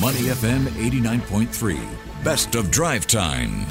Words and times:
Money 0.00 0.30
FM 0.32 0.64
89.3. 0.90 2.24
Best 2.24 2.54
of 2.54 2.70
drive 2.70 3.06
time. 3.06 3.66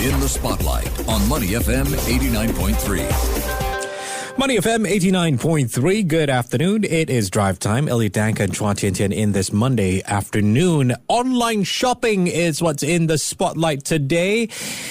In 0.00 0.18
the 0.18 0.26
spotlight 0.26 0.88
on 1.06 1.28
Money 1.28 1.48
FM 1.48 1.84
89.3. 1.84 4.38
Money 4.38 4.56
FM 4.56 4.88
89.3. 4.88 6.08
Good 6.08 6.30
afternoon. 6.30 6.84
It 6.84 7.10
is 7.10 7.28
drive 7.28 7.58
time. 7.58 7.86
Elliot 7.86 8.14
Danker 8.14 8.40
and 8.40 8.54
Chua 8.54 8.74
Tian 8.74 8.94
Tian 8.94 9.12
in 9.12 9.32
this 9.32 9.52
Monday 9.52 10.02
afternoon. 10.04 10.94
Online 11.08 11.62
shopping 11.62 12.26
is 12.26 12.62
what's 12.62 12.82
in 12.82 13.08
the 13.08 13.18
spotlight 13.18 13.84
today. 13.84 14.48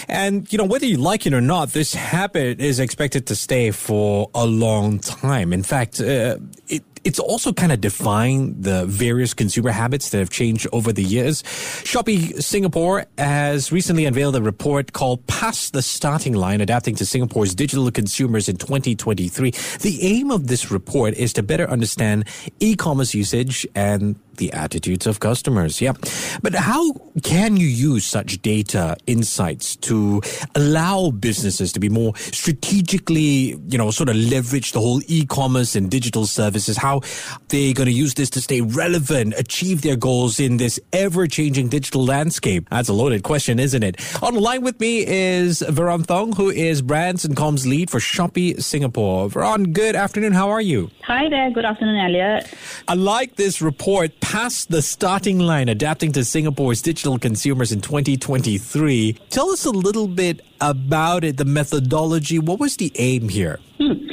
And, 0.08 0.52
you 0.54 0.60
know, 0.60 0.66
whether 0.66 0.86
you 0.86 0.98
like 0.98 1.26
it 1.26 1.34
or 1.34 1.42
not, 1.42 1.70
this 1.70 1.96
habit 1.96 2.60
is 2.60 2.80
expected 2.80 3.26
to 3.28 3.36
stay 3.36 3.72
for 3.72 4.30
a 4.36 4.46
long 4.46 5.00
time. 5.00 5.54
In 5.54 5.64
fact, 5.64 6.00
uh, 6.00 6.38
it 6.68 6.84
it's 7.06 7.20
also 7.20 7.54
kind 7.54 7.72
of 7.72 7.80
defined 7.80 8.64
the 8.64 8.86
various 8.88 9.34
consumer 9.34 9.70
habits 9.70 10.10
that 10.10 10.18
have 10.18 10.32
changed 10.32 10.68
over 10.74 10.92
the 10.92 11.04
years. 11.04 11.44
Shopee 11.84 12.42
Singapore 12.42 13.06
has 13.20 13.72
recently 13.72 14.06
unveiled 14.06 14.36
a 14.36 14.42
report 14.42 14.92
called 14.94 15.26
Past 15.28 15.74
the 15.74 15.84
Starting 15.84 16.34
Line, 16.34 16.62
adapting 16.62 16.96
to 16.96 17.06
Singapore's 17.06 17.54
digital 17.54 17.90
consumers 17.92 18.50
in 18.50 18.58
2023. 18.58 19.52
The 19.82 20.00
aim 20.02 20.32
of 20.32 20.48
this 20.48 20.72
report 20.72 21.14
is 21.14 21.32
to 21.34 21.44
better 21.44 21.70
understand 21.70 22.28
e-commerce 22.60 23.14
usage 23.14 23.68
and 23.76 24.20
the 24.38 24.52
attitudes 24.54 25.08
of 25.08 25.20
customers. 25.20 25.82
Yeah. 25.82 25.94
But 26.42 26.56
how 26.56 26.94
can 27.24 27.58
you 27.58 27.68
use 27.68 28.06
such 28.06 28.42
data 28.42 28.96
insights 29.08 29.76
to 29.78 30.22
allow 30.56 31.12
businesses 31.12 31.72
to 31.74 31.80
be 31.80 31.90
more 31.90 32.16
strategically, 32.18 33.58
you 33.70 33.78
know, 33.78 33.92
sort 33.92 34.10
of 34.10 34.16
leverage 34.16 34.72
the 34.72 34.80
whole 34.80 35.02
e-commerce 35.08 35.76
and 35.76 35.90
digital 35.90 36.26
services? 36.26 36.78
How 36.78 37.02
they're 37.50 37.74
going 37.74 37.88
to 37.88 37.94
use 37.94 38.14
this 38.16 38.30
to 38.32 38.42
stay 38.42 38.62
relevant, 38.62 39.34
achieve 39.38 39.82
their 39.82 39.96
goals 39.96 40.40
in 40.40 40.58
this 40.58 40.80
ever 40.94 41.28
changing 41.28 41.70
digital 41.70 42.04
landscape? 42.04 42.68
That's 42.70 42.90
a 42.90 42.94
loaded 42.94 43.24
question, 43.24 43.60
isn't 43.60 43.84
it? 43.84 44.02
On 44.24 44.34
the 44.34 44.40
line 44.40 44.62
with 44.62 44.80
me 44.80 45.06
is 45.06 45.62
Veron 45.62 46.06
Thong, 46.06 46.34
who 46.34 46.50
is 46.50 46.82
brands 46.82 47.26
and 47.26 47.36
comms 47.36 47.66
lead 47.66 47.90
for 47.90 48.00
Shopee 48.00 48.62
Singapore. 48.62 49.30
Veron, 49.30 49.74
good 49.74 49.96
afternoon. 49.96 50.34
How 50.34 50.50
are 50.50 50.62
you? 50.62 50.90
Hi 51.04 51.30
there. 51.30 51.52
Good 51.52 51.66
afternoon, 51.66 51.98
Elliot. 51.98 52.54
I 52.88 52.94
like 52.96 53.36
this 53.36 53.62
report 53.62 54.20
past 54.26 54.72
the 54.72 54.82
starting 54.82 55.38
line, 55.38 55.70
adapting 55.70 56.12
to 56.12 56.26
Singapore's 56.26 56.82
digital 56.82 57.20
consumers 57.20 57.72
in 57.72 57.80
2023. 57.80 59.14
Tell 59.30 59.52
us 59.52 59.66
a 59.66 59.70
little 59.70 60.08
bit 60.08 60.42
about 60.60 61.24
it, 61.24 61.38
the 61.38 61.46
methodology. 61.46 62.40
What 62.40 62.60
was 62.60 62.76
the 62.78 62.92
aim 62.96 63.30
here? 63.30 63.60
Hmm. 63.78 64.05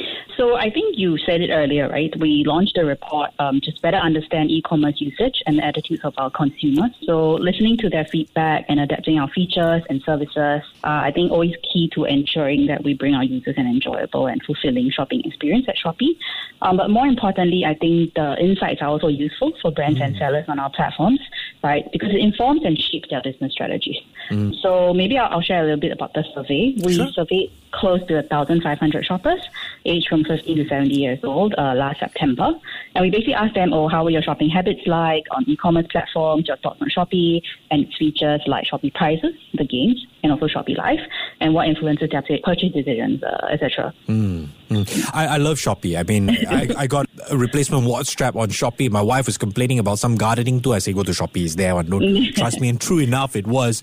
So 0.43 0.57
I 0.57 0.69
think 0.69 0.97
you 0.97 1.17
said 1.19 1.39
it 1.39 1.51
earlier, 1.51 1.87
right? 1.87 2.13
We 2.19 2.43
launched 2.45 2.77
a 2.77 2.83
report 2.83 3.29
um, 3.39 3.61
to 3.61 3.71
better 3.81 3.95
understand 3.95 4.51
e-commerce 4.51 4.99
usage 4.99 5.41
and 5.45 5.57
the 5.57 5.63
attitudes 5.63 6.01
of 6.03 6.13
our 6.17 6.29
consumers. 6.29 6.91
So 7.03 7.35
listening 7.35 7.77
to 7.77 7.89
their 7.89 8.03
feedback 8.03 8.65
and 8.67 8.77
adapting 8.81 9.19
our 9.19 9.29
features 9.29 9.83
and 9.89 10.03
services, 10.03 10.35
uh, 10.83 10.99
I 11.07 11.13
think 11.15 11.31
always 11.31 11.55
key 11.71 11.89
to 11.93 12.03
ensuring 12.03 12.65
that 12.65 12.83
we 12.83 12.93
bring 12.93 13.15
our 13.15 13.23
users 13.23 13.55
an 13.55 13.67
enjoyable 13.67 14.27
and 14.27 14.43
fulfilling 14.43 14.91
shopping 14.91 15.21
experience 15.23 15.65
at 15.69 15.77
Shopee. 15.77 16.17
Um, 16.61 16.75
but 16.75 16.89
more 16.89 17.07
importantly, 17.07 17.63
I 17.63 17.75
think 17.75 18.13
the 18.15 18.35
insights 18.37 18.81
are 18.81 18.89
also 18.89 19.07
useful 19.07 19.53
for 19.61 19.71
brands 19.71 19.99
mm. 19.99 20.07
and 20.07 20.17
sellers 20.17 20.43
on 20.49 20.59
our 20.59 20.71
platforms, 20.71 21.21
right? 21.63 21.89
Because 21.93 22.09
it 22.09 22.19
informs 22.19 22.65
and 22.65 22.77
shapes 22.77 23.07
their 23.09 23.21
business 23.21 23.53
strategies. 23.53 24.01
Mm. 24.29 24.59
So 24.61 24.93
maybe 24.93 25.17
I'll, 25.17 25.35
I'll, 25.35 25.41
share 25.41 25.61
a 25.61 25.63
little 25.63 25.79
bit 25.79 25.93
about 25.93 26.13
the 26.13 26.25
survey. 26.35 26.75
We 26.83 26.95
sure. 26.95 27.07
surveyed 27.13 27.49
close 27.73 28.05
to 28.07 28.15
1,500 28.15 29.05
shoppers, 29.05 29.41
aged 29.85 30.07
from 30.07 30.23
15 30.23 30.57
to 30.57 30.67
70 30.67 30.93
years 30.93 31.19
old, 31.23 31.53
uh, 31.57 31.73
last 31.75 31.99
September. 31.99 32.53
And 32.95 33.01
we 33.01 33.09
basically 33.09 33.33
asked 33.33 33.55
them, 33.55 33.73
oh, 33.73 33.87
how 33.87 34.05
are 34.05 34.09
your 34.09 34.21
shopping 34.21 34.49
habits 34.49 34.81
like 34.85 35.25
on 35.31 35.43
e-commerce 35.47 35.87
platforms, 35.91 36.47
your 36.47 36.57
thoughts 36.57 36.81
on 36.81 36.89
Shopee, 36.89 37.41
and 37.71 37.83
its 37.83 37.97
features 37.97 38.41
like 38.47 38.65
Shopee 38.65 38.93
prices, 38.93 39.33
the 39.53 39.65
games, 39.65 40.05
and 40.23 40.31
also 40.31 40.47
Shopee 40.47 40.77
Live, 40.77 40.99
and 41.41 41.53
what 41.53 41.67
influences 41.67 42.09
their 42.09 42.23
purchase 42.43 42.71
decisions, 42.71 43.21
uh, 43.21 43.47
etc. 43.51 43.93
Mm, 44.07 44.47
mm. 44.69 45.09
I, 45.13 45.27
I, 45.27 45.37
love 45.37 45.57
Shopee. 45.57 45.99
I 45.99 46.03
mean, 46.03 46.29
I, 46.47 46.69
I, 46.77 46.87
got 46.87 47.07
a 47.29 47.37
replacement 47.37 47.85
watch 47.85 48.07
strap 48.07 48.35
on 48.35 48.47
Shopee. 48.47 48.89
My 48.89 49.01
wife 49.01 49.25
was 49.25 49.37
complaining 49.37 49.79
about 49.79 49.99
some 49.99 50.15
gardening 50.15 50.61
too. 50.61 50.73
I 50.73 50.79
say, 50.79 50.93
go 50.93 51.03
to 51.03 51.11
Shopee, 51.11 51.43
it's 51.43 51.55
there. 51.55 51.77
And 51.77 51.91
don't 51.91 52.33
trust 52.35 52.61
me. 52.61 52.69
And 52.69 52.79
true 52.79 52.99
enough, 52.99 53.35
it 53.35 53.45
was. 53.45 53.81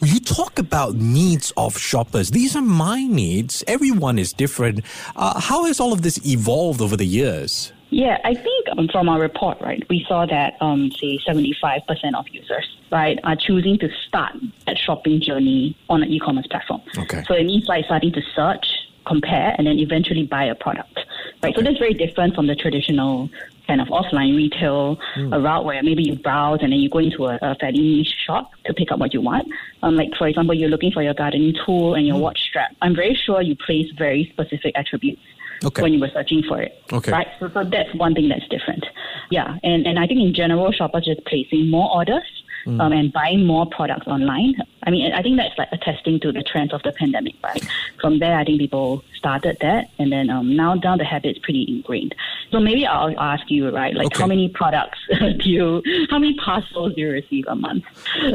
You 0.00 0.20
talk 0.20 0.58
about 0.58 0.94
needs 0.94 1.52
of 1.56 1.76
shoppers. 1.76 2.30
These 2.30 2.54
are 2.54 2.62
my 2.62 3.02
needs. 3.02 3.64
Everyone 3.66 4.18
is 4.18 4.32
different. 4.32 4.82
Uh, 5.16 5.40
how 5.40 5.64
has 5.64 5.80
all 5.80 5.92
of 5.92 6.02
this 6.02 6.24
evolved 6.24 6.80
over 6.80 6.96
the 6.96 7.06
years? 7.06 7.72
Yeah, 7.92 8.16
I 8.24 8.32
think 8.32 8.68
um, 8.78 8.88
from 8.88 9.10
our 9.10 9.20
report, 9.20 9.60
right, 9.60 9.84
we 9.90 10.02
saw 10.08 10.24
that 10.24 10.54
um, 10.62 10.90
say 10.92 11.18
75% 11.28 11.82
of 12.14 12.26
users, 12.30 12.78
right, 12.90 13.18
are 13.22 13.36
choosing 13.36 13.78
to 13.80 13.90
start 14.08 14.34
that 14.66 14.78
shopping 14.78 15.20
journey 15.20 15.76
on 15.90 16.02
an 16.02 16.10
e-commerce 16.10 16.46
platform. 16.46 16.80
Okay. 16.96 17.22
So 17.28 17.34
it 17.34 17.44
means 17.44 17.66
like 17.68 17.84
starting 17.84 18.10
to 18.12 18.22
search, 18.34 18.66
compare, 19.06 19.54
and 19.58 19.66
then 19.66 19.78
eventually 19.78 20.24
buy 20.24 20.44
a 20.44 20.54
product, 20.54 21.00
right? 21.42 21.50
Okay. 21.50 21.52
So 21.54 21.62
that's 21.62 21.78
very 21.78 21.92
different 21.92 22.34
from 22.34 22.46
the 22.46 22.56
traditional 22.56 23.28
kind 23.66 23.82
of 23.82 23.88
offline 23.88 24.38
retail 24.38 24.98
mm. 25.14 25.36
a 25.36 25.38
route 25.38 25.66
where 25.66 25.82
maybe 25.82 26.02
you 26.02 26.16
browse 26.16 26.60
and 26.62 26.72
then 26.72 26.80
you 26.80 26.88
go 26.88 26.98
into 26.98 27.26
a, 27.26 27.38
a 27.42 27.54
fairly 27.56 27.78
niche 27.78 28.14
shop 28.24 28.52
to 28.64 28.72
pick 28.72 28.90
up 28.90 29.00
what 29.00 29.12
you 29.12 29.20
want. 29.20 29.46
Um, 29.82 29.96
like 29.96 30.14
for 30.16 30.26
example, 30.26 30.54
you're 30.54 30.70
looking 30.70 30.92
for 30.92 31.02
your 31.02 31.12
gardening 31.12 31.54
tool 31.66 31.94
and 31.94 32.06
your 32.06 32.16
mm. 32.16 32.22
watch 32.22 32.40
strap. 32.40 32.74
I'm 32.80 32.96
very 32.96 33.14
sure 33.14 33.42
you 33.42 33.54
place 33.54 33.90
very 33.98 34.30
specific 34.32 34.72
attributes 34.76 35.20
okay. 35.64 35.82
when 35.82 35.92
you 35.92 36.00
were 36.00 36.10
searching 36.12 36.42
for 36.48 36.60
it. 36.60 36.72
Okay. 36.92 37.12
Right. 37.12 37.26
So, 37.40 37.48
so 37.52 37.64
that's 37.64 37.94
one 37.94 38.14
thing 38.14 38.28
that's 38.28 38.46
different. 38.48 38.84
Yeah. 39.30 39.58
And 39.62 39.86
and 39.86 39.98
I 39.98 40.06
think 40.06 40.20
in 40.20 40.34
general, 40.34 40.72
shoppers 40.72 41.04
just 41.04 41.24
placing 41.26 41.70
more 41.70 41.90
orders 41.94 42.24
mm. 42.66 42.80
um, 42.80 42.92
and 42.92 43.12
buying 43.12 43.46
more 43.46 43.66
products 43.66 44.06
online. 44.06 44.54
I 44.84 44.90
mean, 44.90 45.12
I 45.12 45.22
think 45.22 45.36
that's 45.36 45.56
like 45.56 45.68
attesting 45.72 46.20
to 46.20 46.32
the 46.32 46.42
trends 46.42 46.72
of 46.72 46.82
the 46.82 46.92
pandemic, 46.92 47.34
right? 47.42 47.64
From 48.00 48.18
there, 48.18 48.36
I 48.36 48.44
think 48.44 48.58
people 48.58 49.04
started 49.16 49.58
that, 49.60 49.90
and 49.98 50.10
then 50.10 50.28
um, 50.28 50.56
now 50.56 50.74
down 50.74 50.98
the 50.98 51.04
habit 51.04 51.36
is 51.36 51.38
pretty 51.38 51.64
ingrained. 51.68 52.14
So 52.50 52.58
maybe 52.58 52.84
I'll 52.86 53.18
ask 53.18 53.48
you, 53.48 53.70
right? 53.70 53.94
Like, 53.94 54.06
okay. 54.06 54.20
how 54.20 54.26
many 54.26 54.48
products 54.48 54.98
do 55.20 55.48
you, 55.48 55.82
how 56.10 56.18
many 56.18 56.34
parcels 56.34 56.94
do 56.94 57.00
you 57.00 57.10
receive 57.10 57.44
a 57.46 57.54
month? 57.54 57.84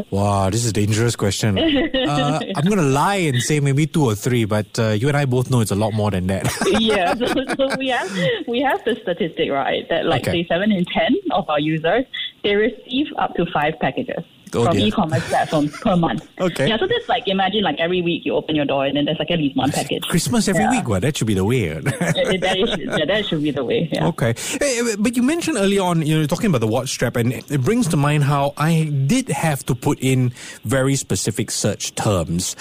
Wow, 0.10 0.50
this 0.50 0.64
is 0.64 0.70
a 0.70 0.74
dangerous 0.74 1.16
question. 1.16 1.58
uh, 1.60 2.40
I'm 2.56 2.66
gonna 2.66 2.82
lie 2.82 3.16
and 3.16 3.42
say 3.42 3.60
maybe 3.60 3.86
two 3.86 4.06
or 4.06 4.16
three, 4.16 4.46
but 4.46 4.80
uh, 4.80 4.90
you 4.90 5.10
and 5.10 5.18
I 5.18 5.26
both 5.26 5.50
know 5.50 5.60
it's 5.60 5.72
a 5.72 5.76
lot 5.76 5.94
more 5.94 6.12
than 6.12 6.28
that. 6.28 6.48
yeah, 6.80 7.14
so, 7.14 7.26
so, 7.28 7.76
we 7.78 7.90
have 7.90 8.10
we 8.48 8.62
have 8.62 8.84
the 8.86 8.96
statistic, 8.96 9.52
right? 9.52 9.88
That 9.90 10.06
like 10.06 10.22
okay. 10.28 10.44
say 10.44 10.48
seven 10.48 10.72
in 10.72 10.86
ten 10.86 11.16
of 11.32 11.50
our 11.50 11.60
users 11.60 12.06
they 12.44 12.56
receive 12.56 13.08
up 13.18 13.36
to 13.36 13.46
five 13.52 13.78
packages 13.80 14.24
oh, 14.56 14.66
from 14.66 14.78
dear. 14.78 14.88
e-commerce 14.88 15.28
platforms 15.28 15.78
per 15.80 15.96
month. 15.96 16.28
Okay. 16.40 16.68
Yeah, 16.68 16.78
so 16.78 16.88
that's 16.88 17.08
like 17.10 17.28
imagine 17.28 17.64
like 17.64 17.80
every 17.80 18.02
week 18.02 18.26
you 18.26 18.36
open 18.36 18.56
your 18.56 18.66
door 18.66 18.86
and 18.86 18.96
then 18.96 19.06
there's 19.06 19.20
like 19.20 19.32
at 19.32 19.40
least 19.40 19.56
one 19.56 19.72
package. 19.72 20.04
Christmas 20.04 20.48
every 20.48 20.64
yeah. 20.64 20.72
week. 20.72 20.88
Well, 20.88 21.00
that 21.00 21.18
should 21.18 21.28
be 21.28 21.34
the 21.34 21.46
way. 21.46 21.68
that, 21.80 22.56
is, 22.58 22.98
yeah, 22.98 23.06
that 23.06 23.26
should 23.26 23.44
be 23.44 23.52
the 23.52 23.64
way. 23.64 23.90
Yeah. 23.92 24.08
Okay, 24.08 24.30
eh, 24.30 24.58
eh, 24.62 24.96
but 25.00 25.16
you 25.16 25.24
mentioned 25.24 25.58
earlier 25.58 25.82
on, 25.82 26.06
you 26.06 26.20
know, 26.20 26.26
talking 26.26 26.48
about 26.48 26.62
the 26.62 26.68
watch 26.68 26.90
strap, 26.90 27.16
and 27.16 27.34
it 27.34 27.62
brings 27.62 27.88
to 27.90 27.98
mind 27.98 28.24
how 28.24 28.54
I 28.58 28.92
did 29.06 29.30
have 29.30 29.66
to 29.66 29.76
put 29.76 30.00
in 30.00 30.32
very 30.64 30.96
specific 30.96 31.52
search 31.52 31.96
terms. 31.96 32.56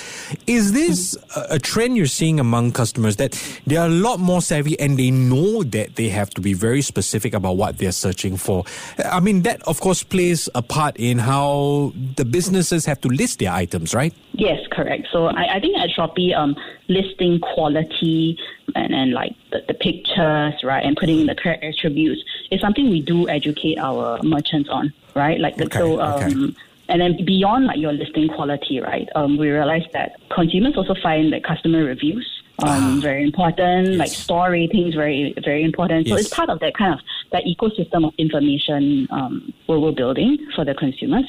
Is 0.47 0.73
this 0.73 1.17
a 1.51 1.59
trend 1.59 1.97
you're 1.97 2.07
seeing 2.07 2.41
among 2.41 2.73
customers 2.73 3.17
that 3.17 3.33
they 3.67 3.77
are 3.77 3.87
a 3.87 3.91
lot 3.91 4.21
more 4.21 4.43
savvy 4.43 4.79
and 4.81 4.99
they 4.99 5.11
know 5.11 5.63
that 5.63 5.97
they 5.97 6.09
have 6.09 6.31
to 6.31 6.41
be 6.41 6.53
very 6.53 6.83
specific 6.83 7.35
about 7.35 7.57
what 7.57 7.79
they're 7.79 7.93
searching 7.93 8.37
for? 8.37 8.65
I 9.05 9.21
mean, 9.21 9.43
that 9.43 9.63
of 9.63 9.81
course 9.81 10.03
plays 10.03 10.49
a 10.55 10.63
part 10.63 10.97
in 10.97 11.19
how 11.19 11.76
the 12.21 12.25
businesses 12.25 12.85
have 12.87 13.01
to 13.01 13.09
list 13.09 13.39
their 13.39 13.53
items, 13.53 13.95
right? 13.95 14.15
Yes, 14.33 14.61
correct. 14.71 15.09
So 15.13 15.27
I, 15.27 15.57
I 15.57 15.61
think 15.61 15.77
at 15.79 15.91
Shopee, 15.91 16.35
um, 16.37 16.57
listing 16.89 17.41
quality 17.41 18.39
and, 18.75 18.95
and 18.95 19.13
like 19.13 19.35
the, 19.51 19.63
the 19.69 19.75
pictures, 19.75 20.55
right, 20.63 20.85
and 20.85 20.97
putting 20.97 21.21
in 21.21 21.27
the 21.27 21.35
correct 21.35 21.65
attributes 21.65 22.23
is 22.51 22.61
something 22.61 22.91
we 22.91 23.01
do 23.01 23.29
educate 23.29 23.79
our 23.79 24.23
merchants 24.23 24.69
on, 24.69 24.93
right? 25.15 25.39
Like 25.41 25.61
okay, 25.61 25.79
so. 25.79 26.01
Um, 26.01 26.23
okay. 26.23 26.55
And 26.89 27.01
then 27.01 27.25
beyond 27.25 27.67
like 27.67 27.79
your 27.79 27.93
listing 27.93 28.29
quality, 28.29 28.79
right? 28.79 29.09
Um, 29.17 29.37
we 29.37 29.51
realize 29.51 29.83
that 29.93 30.21
consumers 30.31 30.77
also 30.77 30.95
find 31.03 31.33
that 31.33 31.43
customer 31.43 31.83
reviews 31.83 32.25
um, 32.63 32.99
ah. 32.99 32.99
very 33.01 33.23
important. 33.23 33.89
Yes. 33.89 33.99
Like 33.99 34.11
store 34.11 34.51
ratings, 34.51 34.95
very 34.95 35.35
very 35.45 35.63
important. 35.63 36.09
So 36.09 36.17
yes. 36.17 36.27
it's 36.27 36.35
part 36.35 36.49
of 36.49 36.61
that 36.61 36.75
kind 36.75 36.95
of 36.95 37.01
that 37.33 37.45
ecosystem 37.45 38.07
of 38.07 38.15
information 38.19 39.07
um, 39.11 39.53
we're 39.67 39.93
building 39.93 40.39
for 40.55 40.65
the 40.65 40.75
consumers. 40.75 41.27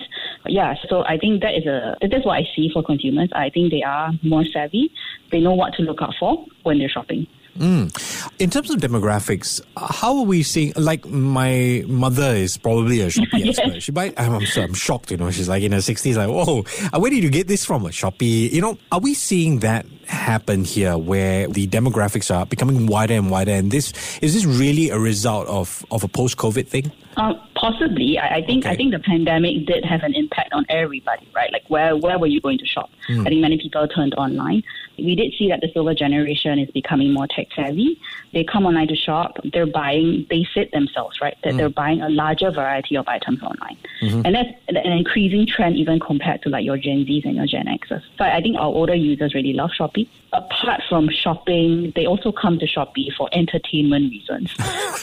Yeah, 0.50 0.76
so 0.90 1.04
I 1.06 1.18
think 1.18 1.42
that 1.42 1.56
is 1.56 1.66
a 1.66 1.98
that's 2.02 2.26
what 2.26 2.38
I 2.38 2.44
see 2.56 2.70
for 2.74 2.84
consumers. 2.84 3.30
I 3.34 3.50
think 3.50 3.72
they 3.72 3.84
are 3.84 4.12
more 4.24 4.46
savvy. 4.46 4.92
They 5.32 5.40
know 5.40 5.54
what 5.54 5.74
to 5.76 5.84
look 5.84 6.02
out 6.02 6.14
for 6.20 6.46
when 6.64 6.80
they're 6.80 6.90
shopping. 6.90 7.28
Mm. 7.58 8.32
In 8.40 8.50
terms 8.50 8.70
of 8.70 8.80
demographics, 8.80 9.62
how 9.76 10.18
are 10.18 10.26
we 10.26 10.44
seeing? 10.44 10.74
Like 10.76 11.06
my 11.08 11.84
mother 11.88 12.36
is 12.36 12.58
probably 12.58 13.02
a 13.02 13.08
Shopee 13.08 13.28
yes. 13.46 13.58
expert. 13.58 13.82
She 13.82 13.92
buy. 13.92 14.14
I'm, 14.18 14.36
I'm, 14.36 14.46
so, 14.46 14.62
I'm 14.62 14.74
shocked. 14.74 15.12
You 15.12 15.18
know, 15.18 15.32
she's 15.32 15.50
like 15.50 15.64
in 15.64 15.72
her 15.72 15.82
sixties. 15.82 16.18
Like, 16.18 16.30
whoa, 16.30 16.66
uh, 16.94 17.00
where 17.00 17.10
did 17.10 17.24
you 17.24 17.30
get 17.30 17.48
this 17.48 17.66
from? 17.66 17.86
A 17.86 17.90
Shopee? 17.90 18.52
You 18.52 18.62
know, 18.62 18.78
are 18.92 19.00
we 19.00 19.14
seeing 19.14 19.60
that 19.60 19.86
happen 20.06 20.64
here, 20.64 20.98
where 20.98 21.48
the 21.48 21.68
demographics 21.68 22.34
are 22.34 22.46
becoming 22.46 22.86
wider 22.86 23.16
and 23.16 23.32
wider? 23.32 23.54
And 23.54 23.72
this 23.72 23.92
is 24.22 24.36
this 24.36 24.46
really 24.46 24.90
a 24.90 25.00
result 25.00 25.48
of 25.48 25.84
of 25.90 26.04
a 26.04 26.08
post 26.08 26.38
COVID 26.38 26.68
thing? 26.68 26.92
Um, 27.18 27.42
Possibly, 27.60 28.18
I, 28.20 28.38
I 28.38 28.42
think 28.46 28.66
Okay. 28.66 28.74
I 28.74 28.76
think 28.78 28.94
the 28.94 29.00
pandemic 29.00 29.66
did 29.66 29.84
have 29.86 30.04
an 30.04 30.14
impact 30.14 30.54
on 30.54 30.66
everybody, 30.70 31.28
right? 31.36 31.52
Like 31.52 31.64
where 31.70 31.96
where 31.98 32.18
were 32.20 32.28
you 32.28 32.40
going 32.40 32.60
to 32.60 32.66
shop? 32.66 32.90
Hmm. 33.08 33.22
I 33.22 33.30
think 33.30 33.42
many 33.42 33.58
people 33.58 33.88
turned 33.88 34.14
online. 34.16 34.64
We 34.98 35.16
did 35.16 35.34
see 35.38 35.50
that 35.50 35.62
the 35.62 35.70
silver 35.74 35.94
generation 35.94 36.60
is 36.60 36.70
becoming 36.72 37.14
more 37.14 37.28
tech 37.28 37.48
savvy. 37.56 38.00
They 38.34 38.44
come 38.44 38.66
online 38.66 38.88
to 38.90 38.96
shop. 38.96 39.38
They're 39.54 39.66
buying. 39.66 40.26
They 40.30 40.48
sit 40.54 40.72
themselves, 40.72 41.22
right? 41.22 41.38
That 41.44 41.54
mm. 41.54 41.58
they're 41.58 41.70
buying 41.70 42.02
a 42.02 42.10
larger 42.10 42.52
variety 42.52 42.96
of 42.98 43.08
items 43.08 43.42
online, 43.42 43.78
mm-hmm. 44.02 44.22
and 44.26 44.36
that's 44.36 44.50
an 44.68 44.92
increasing 44.92 45.46
trend 45.48 45.78
even 45.78 46.00
compared 46.00 46.42
to 46.44 46.50
like 46.50 46.66
your 46.66 46.78
Gen 46.78 47.06
Zs 47.06 47.26
and 47.26 47.36
your 47.36 47.46
Gen 47.46 47.66
Xs. 47.66 48.02
So 48.18 48.24
I 48.24 48.42
think 48.42 48.58
our 48.58 48.66
older 48.66 48.96
users 48.96 49.34
really 49.34 49.54
love 49.54 49.72
Shopee. 49.78 50.08
Apart 50.34 50.82
from 50.90 51.10
shopping, 51.10 51.94
they 51.96 52.06
also 52.06 52.32
come 52.32 52.60
to 52.60 52.68
Shopee 52.68 53.14
for 53.16 53.30
entertainment 53.32 54.12
reasons, 54.12 54.52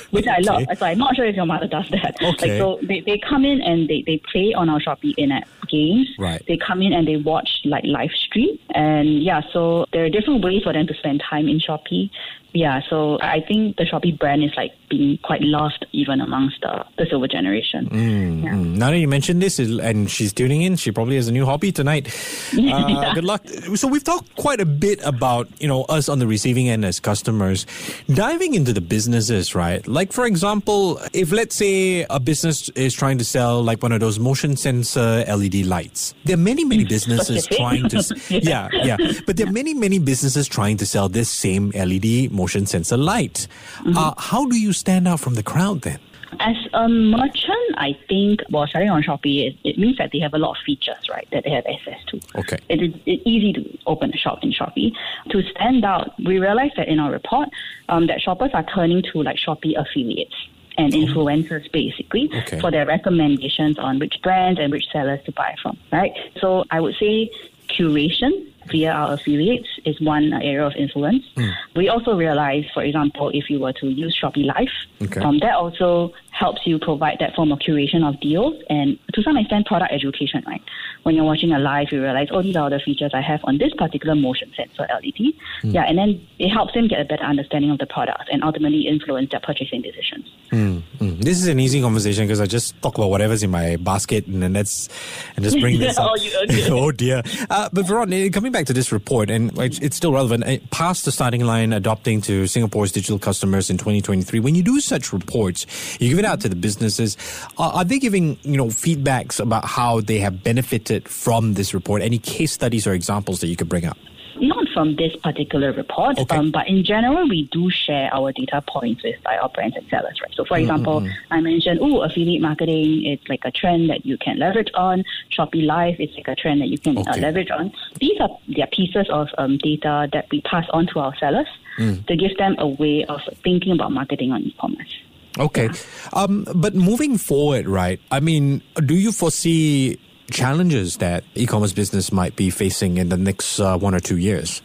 which 0.11 0.26
I 0.26 0.38
love. 0.40 0.64
So 0.76 0.87
I'm 0.87 0.99
not 0.99 1.17
sure 1.17 1.25
if 1.25 1.35
your 1.35 1.47
mother 1.47 1.67
does 1.67 1.88
that. 1.90 2.17
Okay. 2.23 2.50
Like, 2.50 2.61
so 2.61 2.79
they, 2.82 3.00
they 3.00 3.19
come 3.19 3.44
in 3.44 3.62
and 3.62 3.88
they, 3.88 4.02
they 4.06 4.19
play 4.19 4.52
on 4.52 4.69
our 4.69 4.81
Shopee 4.81 5.14
in-app 5.17 5.49
games. 5.69 6.08
Right. 6.19 6.43
They 6.47 6.56
come 6.56 6.82
in 6.82 6.93
and 6.93 7.08
they 7.08 7.17
watch 7.17 7.61
like 7.64 7.85
live 7.85 8.11
stream. 8.12 8.58
And 8.75 9.23
yeah, 9.23 9.40
so 9.52 9.84
there 9.93 10.05
are 10.05 10.11
different 10.11 10.45
ways 10.45 10.63
for 10.63 10.73
them 10.73 10.87
to 10.87 10.95
spend 10.95 11.23
time 11.29 11.49
in 11.49 11.59
Shopee. 11.61 12.11
Yeah, 12.57 12.83
so 12.89 13.19
I 13.21 13.41
think 13.41 13.79
the 13.79 13.83
Shopee 13.85 14.17
brand 14.17 14.45
is 14.45 14.53
like 14.57 14.71
being 14.89 15.19
quite 15.25 15.43
lost 15.43 15.85
even 15.91 16.21
amongst 16.21 16.61
the, 16.61 16.85
the 16.97 17.05
silver 17.11 17.27
generation. 17.27 17.87
Yeah. 17.91 18.53
Mm, 18.55 18.77
Now 18.77 18.91
that 18.93 18.99
you 18.99 19.09
mentioned 19.09 19.43
this, 19.43 19.59
and 19.59 20.09
she's 20.09 20.33
tuning 20.33 20.63
in, 20.63 20.77
she 20.77 20.93
probably 20.93 21.17
has 21.17 21.27
a 21.27 21.33
new 21.33 21.45
hobby 21.47 21.73
tonight. 21.73 22.07
Uh, 22.75 23.13
Good 23.15 23.25
luck. 23.25 23.47
So 23.75 23.89
we've 23.89 24.05
talked 24.05 24.35
quite 24.37 24.61
a 24.61 24.65
bit 24.67 25.01
about 25.05 25.49
you 25.61 25.67
know 25.67 25.83
us 25.85 26.09
on 26.09 26.19
the 26.21 26.27
receiving 26.27 26.69
end 26.69 26.85
as 26.85 27.01
customers, 27.01 27.67
diving 28.13 28.55
into 28.55 28.73
the 28.73 28.81
businesses, 28.81 29.55
right? 29.55 29.87
Like 29.89 30.13
for 30.13 30.25
example, 30.27 31.01
if 31.13 31.33
let's 31.33 31.57
say 31.57 32.07
a 32.09 32.21
business 32.21 32.69
is 32.71 32.95
trying 32.95 33.19
to 33.19 33.25
sell 33.25 33.63
like 33.63 33.83
one 33.83 33.91
of 33.93 34.01
those 34.01 34.19
motion 34.19 34.57
sensor 34.57 35.25
LED 35.27 35.67
lights, 35.67 36.15
there 36.25 36.35
are 36.35 36.39
many 36.39 36.65
many 36.65 36.85
businesses 36.97 37.47
trying 37.49 37.89
to, 37.89 38.03
yeah, 38.31 38.69
yeah, 38.73 38.97
but 39.27 39.37
there 39.37 39.47
are 39.49 39.53
many 39.53 39.74
many 39.75 39.99
businesses 39.99 40.49
trying 40.49 40.76
to 40.79 40.87
sell 40.87 41.09
this 41.09 41.29
same 41.29 41.71
LED 41.71 42.31
motion 42.32 42.67
sensor 42.67 42.97
light. 42.97 43.47
Uh, 43.87 44.15
how 44.19 44.47
do 44.47 44.56
you 44.56 44.73
stand 44.73 45.06
out 45.09 45.21
from 45.21 45.35
the 45.35 45.43
crowd 45.43 45.82
then? 45.82 45.99
As 46.41 46.56
a 46.73 46.88
merchant, 46.88 47.69
I 47.76 47.97
think, 48.09 48.41
well, 48.50 48.67
selling 48.67 48.91
on 48.91 49.03
Shopee, 49.05 49.47
it, 49.49 49.56
it 49.62 49.79
means 49.79 49.99
that 49.99 50.11
they 50.12 50.19
have 50.19 50.35
a 50.35 50.38
lot 50.38 50.50
of 50.53 50.56
features, 50.67 50.97
right, 51.09 51.29
that 51.31 51.44
they 51.44 51.50
have 51.50 51.65
access 51.67 52.03
to. 52.09 52.21
Okay. 52.41 52.59
It 52.69 52.82
is 52.82 52.93
it's 53.06 53.23
easy 53.25 53.53
to 53.53 53.79
open 53.87 54.11
a 54.12 54.17
shop 54.17 54.41
in 54.43 54.50
Shopee. 54.53 54.93
To 55.31 55.43
stand 55.50 55.85
out, 55.85 56.12
we 56.25 56.41
realized 56.41 56.75
that 56.76 56.88
in 56.88 56.99
our 56.99 57.12
report 57.12 57.50
um, 57.88 58.09
that 58.09 58.21
shoppers 58.21 58.50
are 58.53 58.65
turning 58.65 59.03
to 59.12 59.23
like 59.23 59.37
Shopee 59.37 59.75
affiliates 59.81 60.35
and 60.76 60.93
influencers 60.93 61.71
basically 61.71 62.29
Okay. 62.35 62.59
for 62.61 62.73
their 62.73 62.85
recommendations 62.85 63.79
on 63.79 64.00
which 64.00 64.21
brands 64.23 64.59
and 64.59 64.73
which 64.73 64.87
sellers 64.93 65.21
to 65.26 65.31
buy 65.31 65.55
from, 65.62 65.79
right? 65.93 66.11
So 66.41 66.65
I 66.73 66.81
would 66.81 66.97
say 66.99 67.31
curation 67.69 68.46
via 68.70 68.93
our 68.93 69.12
affiliates 69.14 69.69
is 69.84 70.00
one 70.00 70.32
area 70.32 70.66
of 70.66 70.75
influence. 70.76 71.25
Hmm. 71.37 71.50
We 71.76 71.88
also 71.88 72.16
realize, 72.16 72.64
for 72.72 72.82
example, 72.82 73.31
if 73.34 73.50
you 73.50 73.58
were 73.61 73.72
to 73.75 73.87
use 73.88 74.16
Shopee 74.20 74.46
Live, 74.46 74.69
Okay. 75.02 75.20
um, 75.20 75.38
that 75.40 75.55
also 75.55 76.12
helps 76.35 76.63
you 76.67 76.79
provide 76.81 77.17
that 77.21 77.33
form 77.37 77.53
of 77.53 77.61
curation 77.61 78.03
of 78.07 78.19
deals 78.21 78.55
and 78.69 78.99
to 79.13 79.23
some 79.23 79.37
extent 79.37 79.65
product 79.67 79.93
education, 79.93 80.43
right? 80.49 80.61
When 81.05 81.15
you're 81.15 81.25
watching 81.25 81.53
a 81.53 81.61
live, 81.61 81.93
you 81.93 82.03
realize, 82.03 82.27
oh, 82.33 82.43
these 82.43 82.57
are 82.57 82.69
the 82.69 82.81
features 82.81 83.13
I 83.15 83.21
have 83.21 83.39
on 83.45 83.59
this 83.59 83.73
particular 83.79 84.17
motion 84.17 84.51
sensor 84.57 84.85
LED. 84.93 85.33
Yeah, 85.63 85.85
and 85.85 85.97
then 85.97 86.21
it 86.41 86.49
helps 86.49 86.75
them 86.75 86.89
get 86.89 87.01
a 87.01 87.05
better 87.05 87.23
understanding 87.23 87.71
of 87.71 87.79
the 87.79 87.87
product 87.87 88.25
and 88.33 88.43
ultimately 88.43 88.89
influence 88.89 89.31
their 89.31 89.41
purchasing 89.41 89.81
decisions. 89.83 90.25
Mm, 90.51 90.83
This 91.23 91.39
is 91.41 91.47
an 91.47 91.61
easy 91.61 91.81
conversation 91.81 92.25
because 92.27 92.41
I 92.41 92.47
just 92.47 92.81
talk 92.83 92.99
about 92.99 93.11
whatever's 93.11 93.43
in 93.45 93.51
my 93.51 93.77
basket 93.77 94.27
and 94.27 94.43
then 94.43 94.55
that's 94.55 94.89
and 95.37 95.45
just 95.45 95.61
bring 95.61 95.79
this 95.79 95.97
up. 95.99 96.11
Oh, 96.11 96.15
okay. 96.45 96.71
oh 96.71 96.91
dear. 96.91 97.23
Uh, 97.49 97.69
but 97.73 97.85
Veron, 97.87 98.13
eh, 98.13 98.29
coming 98.31 98.51
back 98.51 98.67
to 98.67 98.73
this 98.73 98.91
report, 98.91 99.31
and 99.31 99.57
it's 99.59 99.79
it's 99.79 99.97
still 99.97 100.13
relevant. 100.13 100.43
eh, 100.47 100.59
Past 100.71 101.05
the 101.05 101.13
starting 101.13 101.45
line, 101.45 101.73
adopting 101.73 102.21
to 102.23 102.47
Singapore's 102.49 102.91
digital 102.91 103.19
customers 103.21 103.71
in 103.71 103.79
2023. 103.79 104.41
When 104.41 104.55
you 104.57 104.63
do 104.65 104.81
such 104.81 105.13
reports, 105.13 105.67
you 106.01 106.09
give 106.09 106.19
it 106.19 106.25
out 106.25 106.34
to 106.41 106.49
the 106.49 106.57
businesses. 106.57 107.17
Are, 107.59 107.73
are 107.73 107.85
they 107.85 107.99
giving 107.99 108.39
you 108.43 108.57
know 108.57 108.67
feedbacks 108.67 109.41
about 109.41 109.65
how 109.65 110.01
they 110.01 110.19
have 110.19 110.43
benefited 110.43 111.09
from 111.09 111.55
this 111.55 111.75
report? 111.75 112.03
Any 112.03 112.19
case 112.19 112.53
studies 112.53 112.87
or 112.87 112.93
examples 112.93 113.41
that 113.41 113.49
you 113.49 113.57
could 113.57 113.69
bring 113.69 113.85
up? 113.85 113.97
Not 114.41 114.67
from 114.75 114.97
this 114.97 115.15
particular 115.23 115.73
report, 115.73 116.19
Okay. 116.19 116.37
um, 116.37 116.51
but 116.51 116.67
in 116.67 116.85
general, 116.85 117.29
we 117.29 117.45
do 117.53 117.71
share 117.71 118.13
our 118.13 118.33
data 118.33 118.63
points 118.67 119.03
with 119.05 119.15
like, 119.25 119.41
our 119.41 119.49
brands 119.49 119.77
and 119.77 119.89
sellers, 119.89 120.21
right? 120.21 120.35
So, 120.35 120.45
for 120.45 120.59
example, 120.59 121.07
I 121.31 121.41
mentioned, 121.41 121.79
oh, 121.81 122.03
affiliate 122.03 122.43
marketing 122.43 123.07
is 123.07 123.21
like 123.29 123.45
a 123.45 123.53
trend 123.53 123.91
that 123.91 124.05
you 124.05 124.19
can 124.19 124.41
leverage 124.41 124.71
on. 124.75 125.05
Shopee 125.31 125.65
Live 125.65 126.01
is 126.01 126.11
like 126.17 126.27
a 126.27 126.35
trend 126.35 126.61
that 126.63 126.69
you 126.69 126.79
can 126.79 126.99
uh, 126.99 127.17
leverage 127.17 127.51
on. 127.51 127.73
These 128.01 128.21
are 128.21 128.31
are 128.61 128.67
pieces 128.73 129.07
of 129.09 129.29
um, 129.39 129.57
data 129.59 130.09
that 130.13 130.27
we 130.33 130.41
pass 130.41 130.67
on 130.71 130.89
to 130.89 130.99
our 130.99 131.17
sellers 131.17 131.49
to 131.79 132.17
give 132.17 132.37
them 132.37 132.55
a 132.59 132.67
way 132.67 133.05
of 133.05 133.21
thinking 133.43 133.73
about 133.73 133.93
marketing 133.93 134.33
on 134.33 134.43
e-commerce. 134.43 134.99
Okay. 135.39 135.69
Um, 136.13 136.47
but 136.55 136.75
moving 136.75 137.19
forward, 137.19 137.67
right? 137.67 138.01
I 138.11 138.21
mean, 138.21 138.63
do 138.85 138.95
you 138.95 139.11
foresee 139.13 139.99
challenges 140.31 140.99
that 140.99 141.25
e-commerce 141.35 141.73
business 141.73 142.13
might 142.13 142.37
be 142.37 142.51
facing 142.51 142.97
in 142.99 143.09
the 143.09 143.17
next 143.17 143.59
uh, 143.61 143.77
one 143.79 143.95
or 143.95 144.01
two 144.01 144.17
years? 144.17 144.63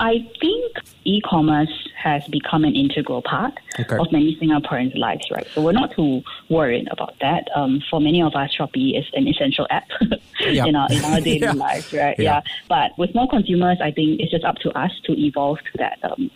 I 0.00 0.18
think 0.40 0.76
e-commerce 1.04 1.88
has 1.96 2.22
become 2.28 2.62
an 2.64 2.76
integral 2.76 3.20
part 3.22 3.52
Okay. 3.80 3.96
of 3.96 4.10
many 4.12 4.36
Singaporeans' 4.36 4.96
lives, 4.96 5.26
right? 5.32 5.46
So 5.54 5.62
we're 5.62 5.72
not 5.72 5.92
too 5.94 6.22
worried 6.48 6.86
about 6.92 7.14
that. 7.20 7.48
Um, 7.56 7.80
for 7.90 8.00
many 8.00 8.22
of 8.22 8.34
us, 8.36 8.50
Shopee 8.56 8.96
is 8.98 9.06
an 9.14 9.26
essential 9.26 9.66
app 9.70 9.88
Yeah. 10.40 10.66
in 10.66 10.76
our 10.76 10.86
in 10.92 11.04
our 11.04 11.20
daily 11.20 11.38
Yeah. 11.42 11.52
lives, 11.52 11.92
right? 11.92 12.16
Yeah. 12.18 12.24
Yeah. 12.24 12.40
But 12.68 12.96
with 12.98 13.14
more 13.14 13.28
consumers, 13.28 13.78
I 13.82 13.90
think 13.90 14.20
it's 14.20 14.30
just 14.30 14.44
up 14.44 14.56
to 14.58 14.70
us 14.78 14.90
to 15.04 15.12
evolve 15.18 15.58
to 15.72 15.78
that. 15.78 15.98
Um, 16.04 16.30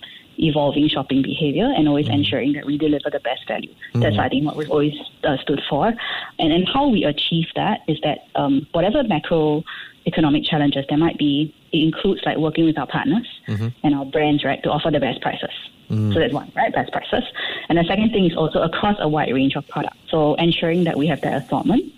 evolving 0.48 0.88
shopping 0.88 1.22
behavior 1.22 1.68
and 1.76 1.88
always 1.88 2.06
Mm-hmm. 2.06 2.14
ensuring 2.14 2.52
that 2.54 2.64
we 2.66 2.76
deliver 2.76 3.08
the 3.10 3.20
best 3.20 3.42
value 3.46 3.72
that's 4.02 4.18
i 4.18 4.28
think 4.28 4.44
what 4.46 4.56
we've 4.56 4.70
always 4.76 4.94
uh, 5.24 5.36
stood 5.44 5.60
for 5.70 5.86
and 6.38 6.52
and 6.52 6.68
how 6.74 6.84
we 6.88 7.04
achieve 7.04 7.46
that 7.54 7.80
is 7.92 7.98
that 8.02 8.18
um, 8.34 8.66
whatever 8.72 9.02
macro 9.04 9.62
economic 10.06 10.42
challenges 10.44 10.84
there 10.88 10.98
might 10.98 11.16
be 11.16 11.54
it 11.72 11.78
includes 11.88 12.20
like 12.26 12.36
working 12.46 12.64
with 12.64 12.76
our 12.78 12.86
partners 12.86 13.28
Mm-hmm. 13.48 13.68
and 13.84 13.94
our 13.94 14.04
brands, 14.04 14.44
right, 14.44 14.62
to 14.62 14.70
offer 14.70 14.90
the 14.90 15.00
best 15.00 15.20
prices. 15.20 15.50
So 15.88 16.18
that's 16.20 16.32
one, 16.32 16.50
right? 16.54 16.72
Best 16.72 16.90
prices. 16.92 17.24
And 17.68 17.76
the 17.76 17.84
second 17.84 18.10
thing 18.12 18.24
is 18.24 18.34
also 18.36 18.62
across 18.62 18.96
a 19.00 19.08
wide 19.08 19.32
range 19.34 19.56
of 19.56 19.66
products. 19.68 19.98
So 20.08 20.34
ensuring 20.36 20.84
that 20.84 20.96
we 20.96 21.06
have 21.08 21.20
that 21.22 21.34
assortment. 21.42 21.92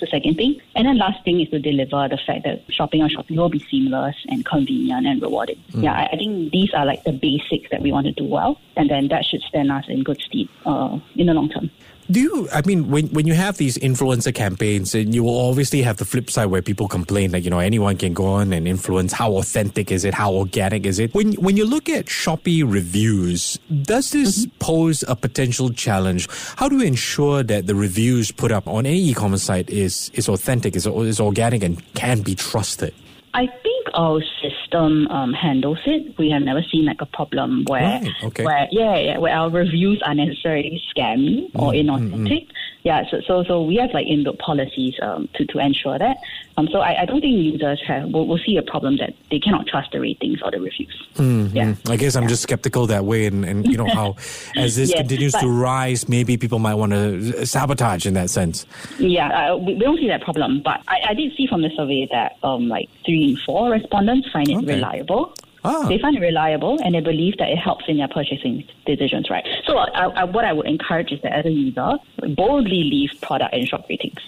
The 0.00 0.06
second 0.06 0.36
thing. 0.36 0.60
And 0.76 0.86
then 0.86 0.96
last 0.98 1.24
thing 1.24 1.40
is 1.40 1.48
to 1.50 1.58
deliver 1.58 2.08
the 2.08 2.18
fact 2.24 2.44
that 2.44 2.62
shopping 2.68 3.02
on 3.02 3.10
Shopee 3.10 3.36
will 3.36 3.48
be 3.48 3.64
seamless 3.70 4.16
and 4.28 4.44
convenient 4.44 5.06
and 5.06 5.20
rewarding. 5.20 5.62
Yeah, 5.74 5.92
I, 5.92 6.08
I 6.12 6.16
think 6.16 6.52
these 6.52 6.72
are 6.72 6.86
like 6.86 7.02
the 7.04 7.12
basics 7.12 7.68
that 7.70 7.82
we 7.82 7.90
want 7.90 8.06
to 8.06 8.12
do 8.12 8.24
well. 8.24 8.60
And 8.76 8.88
then 8.88 9.08
that 9.08 9.24
should 9.24 9.42
stand 9.42 9.72
us 9.72 9.86
in 9.88 10.04
good 10.04 10.20
stead 10.20 10.48
uh, 10.64 10.98
in 11.16 11.26
the 11.26 11.34
long 11.34 11.48
term. 11.48 11.70
Do 12.10 12.20
you, 12.20 12.48
I 12.54 12.62
mean, 12.64 12.90
when, 12.90 13.08
when 13.08 13.26
you 13.26 13.34
have 13.34 13.58
these 13.58 13.76
influencer 13.76 14.34
campaigns, 14.34 14.94
and 14.94 15.14
you 15.14 15.22
will 15.22 15.50
obviously 15.50 15.82
have 15.82 15.98
the 15.98 16.06
flip 16.06 16.30
side 16.30 16.46
where 16.46 16.62
people 16.62 16.88
complain 16.88 17.32
that, 17.32 17.40
you 17.40 17.50
know, 17.50 17.58
anyone 17.58 17.98
can 17.98 18.14
go 18.14 18.24
on 18.24 18.52
and 18.54 18.66
influence. 18.66 19.12
How 19.12 19.32
authentic 19.32 19.92
is 19.92 20.06
it? 20.06 20.14
How 20.14 20.32
organic 20.32 20.86
is 20.86 20.98
it? 20.98 21.14
When, 21.14 21.34
when 21.34 21.58
you 21.58 21.66
look 21.66 21.90
at 21.90 22.06
Shopee 22.06 22.64
reviews, 22.66 23.58
does 23.82 24.12
this 24.12 24.46
mm-hmm. 24.46 24.58
pose 24.58 25.04
a 25.06 25.14
potential 25.16 25.70
challenge? 25.70 26.28
How 26.56 26.68
do 26.68 26.78
we 26.78 26.86
ensure 26.86 27.42
that 27.42 27.66
the 27.66 27.74
reviews 27.74 28.32
put 28.32 28.52
up 28.52 28.66
on 28.66 28.86
any 28.86 29.10
e-commerce 29.10 29.42
site 29.42 29.68
is, 29.68 30.10
is 30.14 30.30
authentic, 30.30 30.76
is, 30.76 30.86
is 30.86 31.20
organic, 31.20 31.62
and 31.62 31.82
can 31.92 32.22
be 32.22 32.34
trusted? 32.34 32.94
I 33.34 33.46
think 33.46 33.88
oh, 33.92 34.14
our 34.14 34.22
system 34.40 34.57
um, 34.74 35.32
handles 35.32 35.78
it. 35.86 36.16
We 36.18 36.30
have 36.30 36.42
never 36.42 36.62
seen 36.62 36.84
like 36.84 37.00
a 37.00 37.06
problem 37.06 37.64
where, 37.66 37.82
Right, 37.82 38.12
okay. 38.24 38.44
where 38.44 38.68
yeah, 38.70 38.96
yeah, 38.96 39.18
where 39.18 39.34
our 39.34 39.50
reviews 39.50 40.02
are 40.04 40.14
necessarily 40.14 40.82
scammy 40.94 41.50
or 41.54 41.72
Mm, 41.72 41.86
inauthentic. 41.88 42.46
Yeah, 42.84 43.04
so, 43.10 43.20
so 43.26 43.44
so 43.44 43.62
we 43.62 43.76
have 43.76 43.90
like 43.92 44.06
inbuilt 44.06 44.38
policies 44.38 44.94
um, 45.02 45.28
to 45.34 45.44
to 45.46 45.58
ensure 45.58 45.98
that. 45.98 46.16
Um, 46.56 46.68
so 46.72 46.80
I, 46.80 47.02
I 47.02 47.04
don't 47.04 47.20
think 47.20 47.36
users 47.36 47.80
have 47.86 48.10
will, 48.10 48.26
will 48.26 48.38
see 48.38 48.56
a 48.56 48.62
problem 48.62 48.96
that 48.98 49.14
they 49.30 49.38
cannot 49.38 49.66
trust 49.66 49.92
the 49.92 50.00
ratings 50.00 50.40
or 50.42 50.50
the 50.50 50.60
reviews. 50.60 51.06
Yeah. 51.54 51.74
I 51.88 51.96
guess 51.96 52.16
I'm 52.16 52.28
just 52.28 52.42
skeptical 52.42 52.86
that 52.86 53.04
way, 53.04 53.26
and, 53.26 53.44
and 53.44 53.66
you 53.66 53.76
know 53.76 53.86
how 53.88 54.16
as 54.56 54.76
this 54.76 54.90
Yes, 54.90 54.98
continues 54.98 55.34
to 55.34 55.48
rise, 55.48 56.08
maybe 56.08 56.36
people 56.36 56.58
might 56.58 56.74
want 56.74 56.92
to 56.92 57.46
sabotage 57.46 58.06
in 58.06 58.14
that 58.14 58.30
sense. 58.30 58.66
Yeah, 58.98 59.52
uh, 59.52 59.56
we, 59.56 59.74
we 59.74 59.80
don't 59.80 59.98
see 59.98 60.08
that 60.08 60.22
problem, 60.22 60.62
but 60.64 60.80
I, 60.88 61.00
I 61.10 61.14
did 61.14 61.34
see 61.36 61.46
from 61.46 61.62
the 61.62 61.70
survey 61.76 62.08
that 62.12 62.36
um, 62.42 62.68
like 62.68 62.88
three 63.04 63.30
in 63.30 63.36
four 63.36 63.70
respondents 63.70 64.28
find 64.32 64.48
it 64.48 64.56
Okay. 64.56 64.74
reliable. 64.74 65.34
Ah. 65.68 65.86
They 65.86 65.98
find 65.98 66.16
it 66.16 66.20
reliable 66.20 66.78
and 66.82 66.94
they 66.94 67.00
believe 67.00 67.36
that 67.36 67.50
it 67.50 67.58
helps 67.58 67.84
in 67.88 67.98
their 67.98 68.08
purchasing 68.08 68.64
decisions, 68.86 69.28
right? 69.28 69.46
So 69.66 69.76
I, 69.76 70.06
I, 70.20 70.24
what 70.24 70.44
I 70.46 70.52
would 70.54 70.66
encourage 70.66 71.12
is 71.12 71.20
that 71.22 71.32
as 71.32 71.44
a 71.44 71.50
user, 71.50 71.92
boldly 72.36 72.84
leave 72.84 73.10
product 73.20 73.52
and 73.54 73.68
shop 73.68 73.84
ratings. 73.88 74.20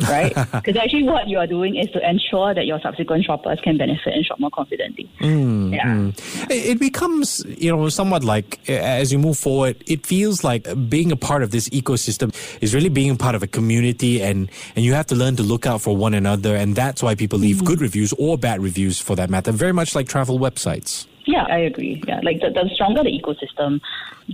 Right? 0.00 0.34
Because 0.58 0.76
actually, 0.76 1.04
what 1.04 1.28
you 1.28 1.38
are 1.38 1.46
doing 1.46 1.76
is 1.76 1.90
to 1.92 2.08
ensure 2.08 2.54
that 2.54 2.66
your 2.66 2.80
subsequent 2.80 3.24
shoppers 3.24 3.58
can 3.62 3.78
benefit 3.78 4.14
and 4.14 4.24
shop 4.24 4.38
more 4.40 4.50
confidently. 4.50 5.10
Mm, 5.20 5.74
yeah. 5.74 5.86
Mm. 5.86 6.46
It 6.50 6.78
becomes, 6.78 7.44
you 7.46 7.74
know, 7.74 7.88
somewhat 7.88 8.24
like 8.24 8.68
as 8.68 9.12
you 9.12 9.18
move 9.18 9.38
forward, 9.38 9.82
it 9.86 10.06
feels 10.06 10.44
like 10.44 10.66
being 10.88 11.12
a 11.12 11.16
part 11.16 11.42
of 11.42 11.50
this 11.50 11.68
ecosystem 11.70 12.34
is 12.60 12.74
really 12.74 12.88
being 12.88 13.10
a 13.10 13.16
part 13.16 13.34
of 13.34 13.42
a 13.42 13.46
community, 13.46 14.22
and 14.22 14.50
and 14.76 14.84
you 14.84 14.94
have 14.94 15.06
to 15.06 15.14
learn 15.14 15.36
to 15.36 15.42
look 15.42 15.66
out 15.66 15.80
for 15.80 15.96
one 15.96 16.14
another, 16.14 16.54
and 16.56 16.74
that's 16.74 17.02
why 17.02 17.14
people 17.14 17.38
leave 17.38 17.56
mm-hmm. 17.56 17.66
good 17.66 17.80
reviews 17.80 18.12
or 18.14 18.36
bad 18.36 18.60
reviews 18.60 19.00
for 19.00 19.16
that 19.16 19.30
matter. 19.30 19.52
Very 19.52 19.72
much 19.72 19.94
like 19.94 20.08
travel 20.08 20.38
websites. 20.38 21.06
Yeah, 21.26 21.44
I 21.44 21.58
agree. 21.58 22.02
Yeah, 22.08 22.20
like 22.22 22.40
the, 22.40 22.50
the 22.50 22.70
stronger 22.74 23.02
the 23.04 23.10
ecosystem, 23.10 23.80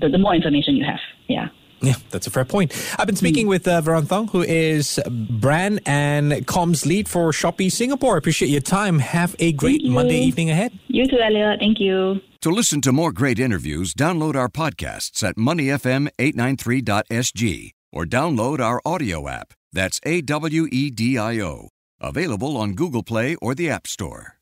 the, 0.00 0.08
the 0.08 0.18
more 0.18 0.34
information 0.34 0.76
you 0.76 0.84
have. 0.84 1.00
Yeah. 1.26 1.48
Yeah, 1.86 1.94
that's 2.10 2.26
a 2.26 2.30
fair 2.30 2.44
point. 2.44 2.72
I've 2.98 3.06
been 3.06 3.16
speaking 3.16 3.46
mm. 3.46 3.50
with 3.50 3.68
uh, 3.68 3.80
Veron 3.82 4.06
Thong, 4.06 4.28
who 4.28 4.42
is 4.42 5.00
brand 5.30 5.80
and 5.86 6.32
comms 6.46 6.86
lead 6.86 7.08
for 7.08 7.30
Shopee 7.32 7.70
Singapore. 7.70 8.16
Appreciate 8.16 8.48
your 8.48 8.60
time. 8.60 8.98
Have 8.98 9.36
a 9.38 9.52
great 9.52 9.84
Monday 9.84 10.18
evening 10.18 10.50
ahead. 10.50 10.76
You 10.88 11.06
too, 11.06 11.20
Elliot. 11.20 11.60
Thank 11.60 11.78
you. 11.80 12.20
To 12.40 12.50
listen 12.50 12.80
to 12.82 12.92
more 12.92 13.12
great 13.12 13.38
interviews, 13.38 13.94
download 13.94 14.34
our 14.34 14.48
podcasts 14.48 15.22
at 15.22 15.36
moneyfm893.sg 15.36 17.70
or 17.92 18.04
download 18.04 18.60
our 18.60 18.82
audio 18.84 19.28
app. 19.28 19.54
That's 19.72 20.00
A 20.04 20.20
W 20.20 20.66
E 20.70 20.90
D 20.90 21.16
I 21.18 21.40
O. 21.40 21.70
Available 22.00 22.56
on 22.56 22.74
Google 22.74 23.02
Play 23.02 23.34
or 23.36 23.54
the 23.54 23.70
App 23.70 23.86
Store. 23.86 24.33